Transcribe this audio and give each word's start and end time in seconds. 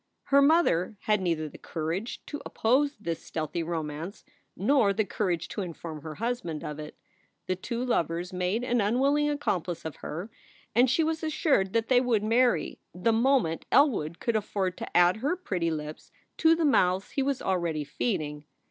Her 0.23 0.41
mother 0.41 0.97
had 1.01 1.21
neither 1.21 1.47
the 1.47 1.59
courage 1.59 2.25
to 2.25 2.41
oppose 2.43 2.97
this 2.99 3.23
stealthy 3.23 3.61
romance 3.61 4.25
nor 4.57 4.93
the 4.93 5.05
courage 5.05 5.47
to 5.49 5.61
inform 5.61 6.01
her 6.01 6.15
husband 6.15 6.63
of 6.63 6.79
it. 6.79 6.97
The 7.45 7.55
two 7.55 7.85
lovers 7.85 8.33
made 8.33 8.63
an 8.63 8.81
unwilling 8.81 9.29
accomplice 9.29 9.85
of 9.85 9.97
her, 9.97 10.31
and 10.73 10.89
she 10.89 11.03
was 11.03 11.21
assured 11.23 11.73
that 11.73 11.87
they 11.87 12.01
would 12.01 12.23
marry, 12.23 12.79
the 12.95 13.13
moment 13.13 13.67
Elwood 13.71 14.19
could 14.19 14.35
afford 14.35 14.75
to 14.79 14.97
add 14.97 15.17
her 15.17 15.35
pretty 15.35 15.69
lips 15.69 16.11
to 16.37 16.55
the 16.55 16.65
mouths 16.65 17.11
he 17.11 17.21
was 17.21 17.39
already 17.39 17.83
feeding. 17.83 18.45